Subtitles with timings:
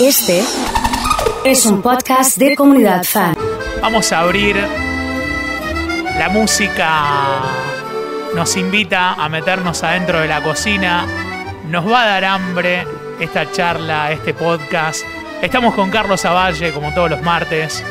[0.00, 0.42] Este
[1.44, 3.36] es un podcast de comunidad fan.
[3.80, 4.56] Vamos a abrir.
[6.18, 7.40] La música
[8.34, 11.06] nos invita a meternos adentro de la cocina.
[11.70, 12.84] Nos va a dar hambre
[13.20, 15.02] esta charla, este podcast.
[15.40, 17.84] Estamos con Carlos Avalle, como todos los martes.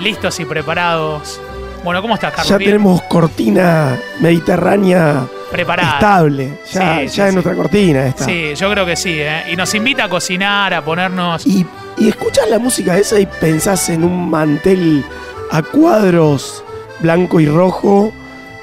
[0.00, 1.40] Listos y preparados.
[1.82, 2.48] Bueno, ¿cómo estás, Carlos?
[2.48, 5.94] Ya tenemos cortina mediterránea Preparada.
[5.94, 6.58] estable.
[6.72, 7.32] Ya, Sí, ya sí, sí.
[7.34, 8.24] nuestra cortina esta.
[8.24, 9.44] Sí, yo creo que sí, ¿eh?
[9.52, 11.46] Y nos invita a cocinar, a ponernos.
[11.46, 11.66] Y,
[11.98, 15.04] y escuchás la música esa y pensás en un mantel
[15.50, 16.62] a cuadros
[17.00, 18.12] blanco y rojo,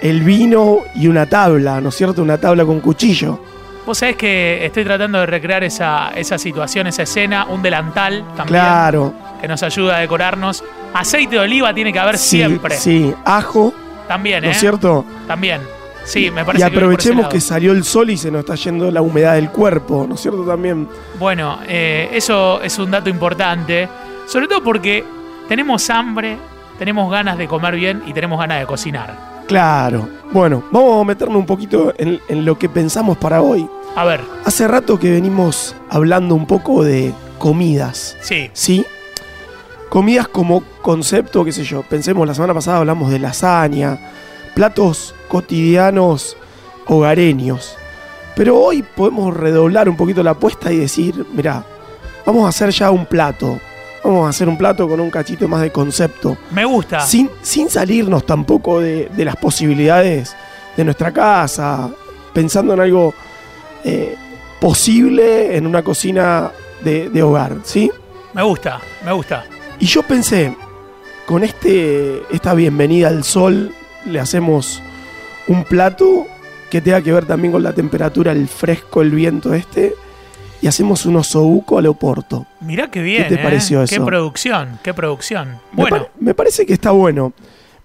[0.02, 2.22] el vino y una tabla, ¿no es cierto?
[2.22, 3.40] Una tabla con cuchillo.
[3.86, 8.48] Vos sabés que estoy tratando de recrear esa, esa situación, esa escena, un delantal también
[8.62, 9.14] Claro.
[9.42, 10.64] que nos ayuda a decorarnos.
[10.94, 12.76] Aceite de oliva tiene que haber Sí, siempre.
[12.78, 13.74] Sí, ajo,
[14.08, 14.52] También, ¿no ¿eh?
[14.52, 15.06] es cierto?
[15.28, 15.62] También.
[16.08, 18.90] Sí, me Y parece ese aprovechemos que salió el sol y se nos está yendo
[18.90, 20.44] la humedad del cuerpo, ¿no es cierto?
[20.44, 20.88] También.
[21.20, 23.90] Bueno, eh, eso es un dato importante.
[24.26, 25.04] Sobre todo porque
[25.50, 26.38] tenemos hambre,
[26.80, 29.44] tenemos ganas de comer bien y tenemos ganas de cocinar.
[29.48, 30.08] Claro.
[30.32, 33.68] Bueno, vamos a meternos un poquito en, en lo que pensamos para hoy.
[33.96, 38.86] A ver, Hace rato que venimos hablando un poco de comidas, sí, ¿sí?
[39.90, 41.84] Comidas como concepto, qué sé yo.
[41.84, 43.98] Pensemos, la semana pasada hablamos de lasaña,
[44.58, 46.36] platos cotidianos
[46.88, 47.78] hogareños.
[48.36, 51.64] Pero hoy podemos redoblar un poquito la apuesta y decir, mira,
[52.26, 53.60] vamos a hacer ya un plato.
[54.04, 56.36] Vamos a hacer un plato con un cachito más de concepto.
[56.50, 57.02] me gusta.
[57.02, 60.36] Sin, sin salirnos tampoco de, de las posibilidades
[60.76, 61.92] de nuestra casa,
[62.34, 63.14] pensando en algo
[63.84, 64.16] eh,
[64.60, 66.52] posible en una cocina
[66.84, 67.92] de, de hogar, ¿sí?
[68.34, 69.46] Me gusta, me gusta.
[69.80, 70.56] Y yo pensé,
[71.28, 73.72] con este, esta bienvenida al sol,
[74.08, 74.82] le hacemos
[75.48, 76.26] un plato
[76.70, 79.94] que tenga que ver también con la temperatura, el fresco, el viento este,
[80.62, 82.46] y hacemos un osobuco al oporto.
[82.62, 83.28] Mirá qué bien.
[83.28, 83.40] te ¿eh?
[83.42, 84.06] pareció Qué eso?
[84.06, 85.60] producción, qué producción.
[85.74, 87.34] Me, Bueno, me parece que está bueno.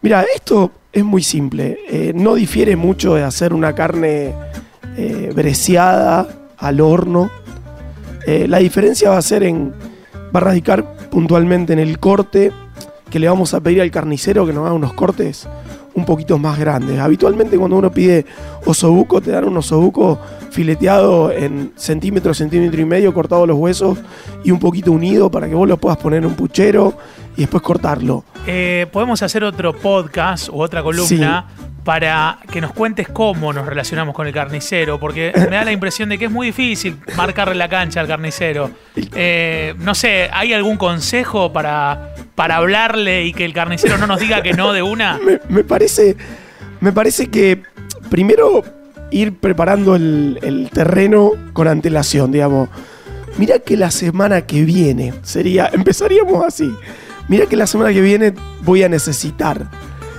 [0.01, 1.79] Mira, esto es muy simple.
[1.89, 4.35] eh, no difiere mucho de hacer una carne
[4.97, 6.27] eh, breciada
[6.59, 7.31] al horno.
[8.25, 9.73] La diferencia va a ser en.
[10.35, 12.53] va a radicar puntualmente en el corte
[13.11, 15.49] que le vamos a pedir al carnicero que nos haga unos cortes
[15.95, 16.99] un poquito más grandes.
[16.99, 18.25] Habitualmente cuando uno pide
[18.65, 20.19] osobuco, te dan un osobuco
[20.51, 23.99] fileteado en centímetro, centímetro y medio, cortado los huesos
[24.45, 26.95] y un poquito unido para que vos lo puedas poner en un puchero
[27.37, 28.25] y después cortarlo.
[28.47, 31.47] eh, podemos hacer otro podcast u otra columna
[31.85, 36.09] para que nos cuentes cómo nos relacionamos con el carnicero, porque me da la impresión
[36.09, 38.71] de que es muy difícil marcarle la cancha al carnicero.
[38.95, 44.21] Eh, no sé, ¿hay algún consejo para, para hablarle y que el carnicero no nos
[44.21, 45.19] diga que no de una?
[45.49, 46.17] me, parece,
[46.81, 47.63] me parece que
[48.11, 48.65] primero
[49.11, 52.69] ir preparando el, el terreno con antelación, digamos.
[53.39, 56.73] Mira que la semana que viene sería, empezaríamos así.
[57.29, 59.71] Mira que la semana que viene voy a necesitar.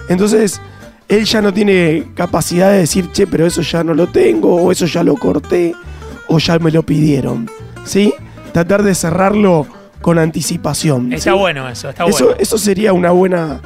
[0.10, 0.62] Entonces,
[1.08, 4.72] él ya no tiene capacidad de decir, che, pero eso ya no lo tengo, o
[4.72, 5.74] eso ya lo corté,
[6.28, 7.50] o ya me lo pidieron.
[7.86, 8.14] ¿Sí?
[8.52, 9.68] Tratar de cerrarlo
[10.04, 11.12] con anticipación.
[11.14, 11.38] Está ¿sí?
[11.40, 12.40] bueno eso, está Eso, bueno.
[12.40, 13.60] eso sería una buena,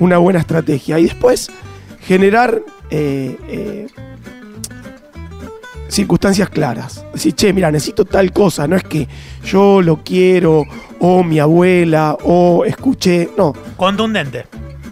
[0.00, 0.98] una buena estrategia.
[0.98, 1.50] Y después
[2.00, 3.86] generar eh, eh,
[5.88, 7.04] circunstancias claras.
[7.12, 8.66] Decir, che, mira, necesito tal cosa.
[8.66, 9.08] No es que
[9.44, 10.64] yo lo quiero,
[11.00, 13.28] o mi abuela, o escuché.
[13.36, 14.46] No, Contundente.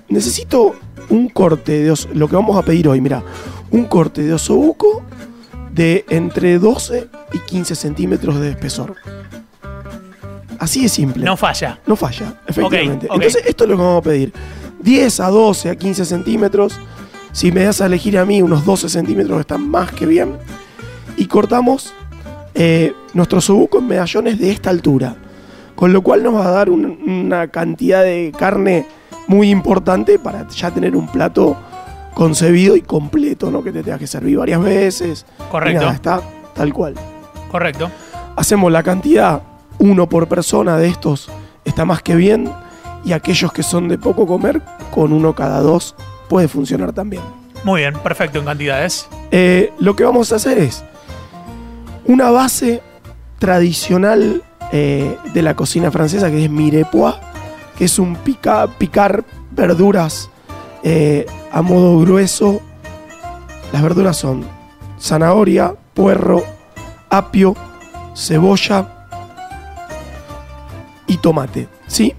[0.09, 0.75] necesito
[1.09, 3.22] un corte de os- lo que vamos a pedir hoy, mira,
[3.71, 5.03] un corte de osobuco
[5.72, 8.97] de entre 12 y 15 centímetros de espesor.
[10.60, 11.25] Así de simple.
[11.25, 11.81] No falla.
[11.87, 13.09] No falla, efectivamente.
[13.12, 14.32] Entonces, esto es lo que vamos a pedir.
[14.81, 16.78] 10 a 12 a 15 centímetros.
[17.32, 20.37] Si me das a elegir a mí, unos 12 centímetros están más que bien.
[21.16, 21.93] Y cortamos
[22.54, 25.16] eh, nuestro sobuco en medallones de esta altura.
[25.75, 28.87] Con lo cual nos va a dar un- una cantidad de carne
[29.28, 31.56] muy importante para ya tener un plato
[32.15, 33.62] concebido y completo, ¿no?
[33.62, 35.25] Que te tengas que servir varias veces.
[35.38, 35.81] Y Correcto.
[35.81, 36.21] nada, está
[36.54, 36.94] tal cual
[37.50, 37.91] Correcto.
[38.37, 39.41] hacemos la cantidad,
[39.80, 41.28] uno por persona de estos
[41.65, 42.48] está más que bien,
[43.04, 44.62] y aquellos que son de poco comer,
[44.92, 45.97] con uno cada dos
[46.28, 47.22] puede funcionar también.
[47.65, 49.09] Muy bien, perfecto en cantidades.
[49.30, 50.84] Eh, lo que vamos a hacer es
[52.04, 52.82] una base
[53.38, 54.42] tradicional
[54.72, 57.16] eh, de la cocina francesa que es mirepoix,
[57.76, 60.30] que es un pica- picar verduras
[60.83, 62.60] eh, a modo grueso.
[63.72, 64.44] Las verduras son
[64.98, 66.42] zanahoria, puerro,
[67.09, 67.56] apio,
[68.15, 68.99] cebolla
[71.21, 71.69] y tomate.
[71.87, 72.15] ¿Sí?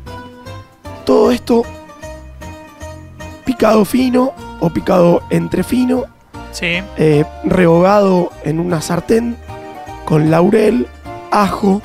[1.05, 1.63] Todo esto
[3.45, 6.05] picado fino o picado entre fino,
[6.51, 6.81] Sí.
[6.97, 9.35] eh, rehogado en una sartén
[10.05, 10.87] con laurel,
[11.31, 11.81] ajo,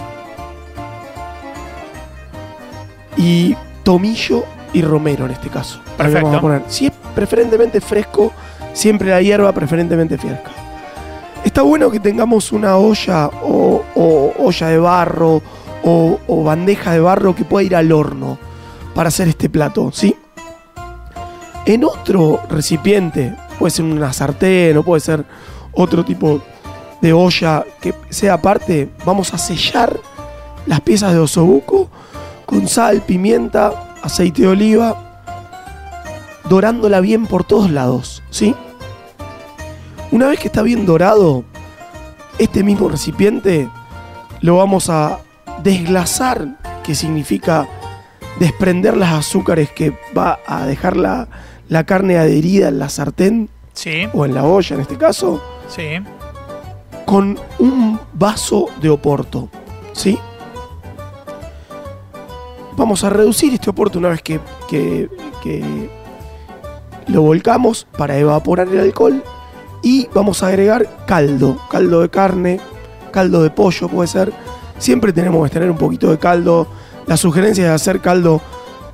[3.17, 5.81] y tomillo y romero en este caso.
[5.97, 6.27] Perfecto.
[6.27, 6.63] Vamos a poner.
[6.69, 8.33] Si es preferentemente fresco,
[8.75, 10.51] siempre la hierba preferentemente fresca.
[11.45, 15.41] Está bueno que tengamos una olla o, o olla de barro
[15.88, 18.38] o, bandeja de barro que pueda ir al horno
[18.94, 20.17] para hacer este plato, ¿sí?
[21.65, 25.25] En otro recipiente, puede ser una sartén o puede ser
[25.73, 26.43] otro tipo
[27.00, 29.99] de olla que sea aparte, vamos a sellar
[30.67, 31.89] las piezas de osobuco
[32.47, 35.23] con sal, pimienta, aceite de oliva,
[36.49, 38.55] dorándola bien por todos lados, ¿sí?
[40.11, 41.44] Una vez que está bien dorado,
[42.39, 43.69] este mismo recipiente
[44.41, 45.21] lo vamos a
[45.62, 47.67] desglasar, que significa
[48.38, 51.29] desprender las azúcares que va a dejar la,
[51.69, 55.99] la carne adherida en la sartén Sí, o en la olla en este caso, sí.
[57.05, 59.49] con un vaso de oporto,
[59.93, 60.19] ¿sí?
[62.76, 65.08] Vamos a reducir este oporto una vez que, que-
[65.43, 65.91] que
[67.06, 69.23] lo volcamos para evaporar el alcohol
[69.82, 72.61] y vamos a agregar caldo, caldo de carne,
[73.12, 74.32] caldo de pollo puede ser.
[74.78, 76.67] Siempre tenemos que tener un poquito de caldo.
[77.06, 78.40] La sugerencia es hacer caldo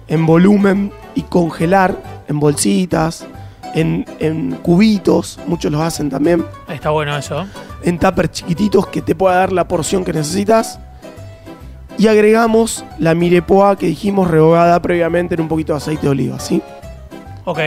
[0.09, 1.97] en volumen y congelar
[2.29, 3.27] en bolsitas,
[3.75, 7.47] en, en cubitos, muchos los hacen también Está bueno eso.
[7.83, 10.79] en tuppers chiquititos que te pueda dar la porción que necesitas.
[11.99, 16.39] Y agregamos la mirepoix que dijimos rehogada previamente en un poquito de aceite de oliva,
[16.41, 16.63] ¿sí?
[17.45, 17.59] Ok.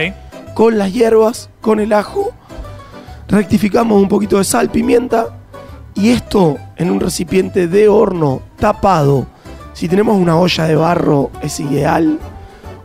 [0.54, 2.32] Con las hierbas, con el ajo,
[3.28, 5.28] rectificamos un poquito de sal, pimienta
[5.96, 9.26] y esto en un recipiente de horno tapado.
[9.72, 12.18] Si tenemos una olla de barro es ideal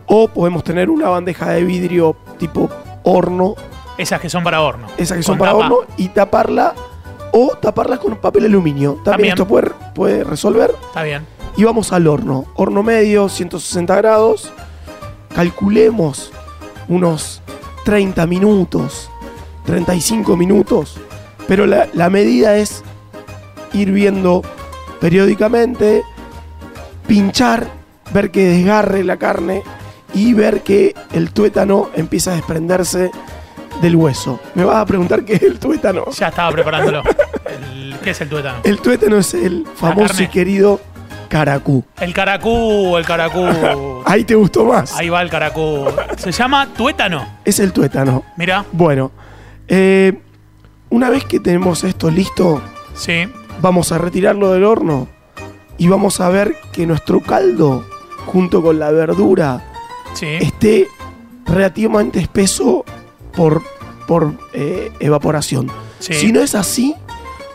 [0.06, 2.68] o podemos tener una bandeja de vidrio tipo
[3.04, 3.54] horno
[3.96, 4.88] Esas que son para horno.
[4.98, 5.64] esas que son para tapa.
[5.64, 6.74] horno y taparla
[7.32, 8.92] o taparlas con papel aluminio.
[9.04, 9.32] También, También.
[9.34, 10.74] esto puede, puede resolver.
[10.88, 11.26] Está bien.
[11.56, 12.44] Y vamos al horno.
[12.56, 14.52] Horno medio, 160 grados.
[15.34, 16.30] Calculemos
[16.88, 17.40] unos
[17.84, 19.10] 30 minutos,
[19.64, 20.98] 35 minutos.
[21.48, 22.84] Pero la, la medida es
[23.74, 24.42] ir viendo
[25.00, 26.02] periódicamente,
[27.06, 27.66] pinchar,
[28.12, 29.62] ver que desgarre la carne
[30.14, 33.10] y ver que el tuétano empieza a desprenderse
[33.80, 34.38] del hueso.
[34.54, 36.04] Me vas a preguntar qué es el tuétano.
[36.12, 37.02] Ya estaba preparándolo.
[37.46, 38.58] El- ¿Qué es el tuétano?
[38.64, 40.80] El tuétano es el famoso y querido
[41.28, 41.84] caracú.
[42.00, 44.02] El caracú, el caracú.
[44.04, 44.94] Ahí te gustó más.
[44.96, 45.86] Ahí va el caracú.
[46.18, 47.26] Se llama tuétano.
[47.44, 48.24] Es el tuétano.
[48.36, 49.10] Mira, Bueno,
[49.68, 50.12] eh,
[50.90, 52.60] una vez que tenemos esto listo,
[52.94, 53.26] sí.
[53.60, 55.08] Vamos a retirarlo del horno
[55.78, 57.84] y vamos a ver que nuestro caldo,
[58.26, 59.68] junto con la verdura,
[60.14, 60.26] Sí.
[60.40, 60.88] esté
[61.46, 62.84] relativamente espeso
[63.34, 63.62] por,
[64.06, 65.70] por eh, evaporación.
[65.98, 66.14] Sí.
[66.14, 66.94] Si no es así,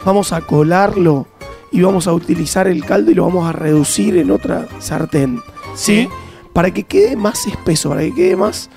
[0.05, 1.27] vamos a colarlo
[1.71, 5.41] y vamos a utilizar el caldo y lo vamos a reducir en otra sartén.
[5.75, 6.03] ¿Sí?
[6.03, 6.09] Sí.
[6.53, 8.69] Para que quede más espeso, para que quede más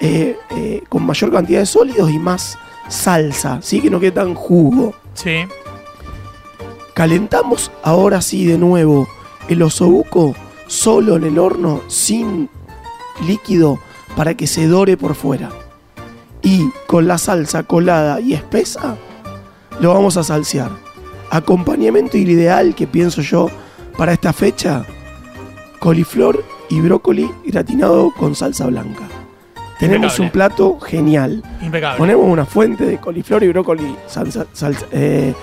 [0.00, 3.80] eh, eh, con mayor cantidad de sólidos y más salsa, ¿sí?
[3.80, 4.92] Que no quede tan jugo.
[5.14, 5.44] Sí.
[6.94, 9.08] Calentamos ahora sí de nuevo
[9.48, 10.34] el osobuco
[10.66, 12.48] solo en el horno sin
[13.26, 13.78] líquido
[14.16, 15.50] para que se dore por fuera.
[16.42, 18.96] Y con la salsa colada y espesa
[19.80, 20.70] lo vamos a salsear.
[21.30, 23.48] Acompañamiento ideal que pienso yo
[23.96, 24.84] para esta fecha,
[25.78, 29.04] coliflor y brócoli gratinado con salsa blanca.
[29.78, 30.24] Tenemos Impecable.
[30.26, 31.42] un plato genial.
[31.62, 31.98] Impecable.
[31.98, 35.34] Ponemos una fuente de coliflor y brócoli, salsa, salsa- eh,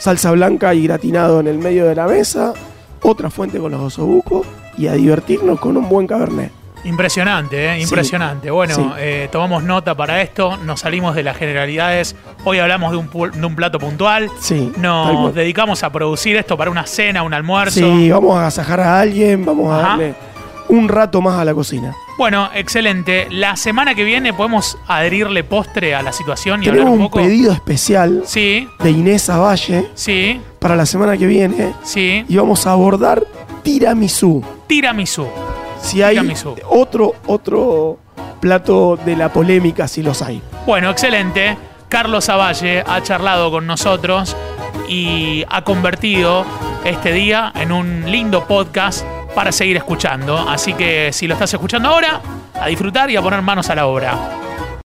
[0.00, 2.54] salsa blanca y gratinado en el medio de la mesa,
[3.02, 4.46] otra fuente con los osobucos
[4.78, 6.50] y a divertirnos con un buen cabernet.
[6.84, 7.76] Impresionante, ¿eh?
[7.76, 7.82] Sí.
[7.82, 8.50] impresionante.
[8.50, 8.82] Bueno, Sí.
[8.98, 12.16] eh, tomamos nota para esto, nos salimos de las generalidades.
[12.44, 14.30] Hoy hablamos de un, de un plato puntual.
[14.40, 14.72] Sí.
[14.78, 17.80] Nos dedicamos a producir esto para una cena, un almuerzo.
[17.80, 20.14] Sí, vamos a agasajar a alguien, vamos a darle
[20.70, 21.94] un rato más a la cocina.
[22.20, 23.28] Bueno, excelente.
[23.30, 27.10] La semana que viene podemos adherirle postre a la situación y hablar Tenemos un un
[27.10, 27.22] poco.
[27.24, 32.22] pedido especial Sí, de Inés Avalle sí, para la semana que viene sí.
[32.28, 33.24] y vamos a abordar
[33.62, 34.44] tiramisú.
[34.66, 35.28] Tiramisú.
[35.80, 36.56] Si hay Tiramisú.
[36.68, 37.98] otro, otro
[38.38, 40.42] plato de la polémica, si los hay.
[40.66, 41.56] Bueno, excelente.
[41.88, 44.36] Carlos Avalle ha charlado con nosotros
[44.90, 46.44] y ha convertido
[46.84, 50.36] este día en un lindo podcast para seguir escuchando.
[50.36, 52.20] Así que si lo estás escuchando ahora,
[52.54, 54.49] a disfrutar y a poner manos a la obra.